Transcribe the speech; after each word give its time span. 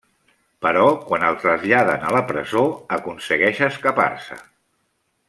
Però 0.65 0.85
quan 1.09 1.25
el 1.27 1.37
traslladen 1.43 2.07
a 2.07 2.15
la 2.17 2.23
presó 2.31 2.63
aconsegueix 2.99 3.63
escapar-se. 3.71 4.39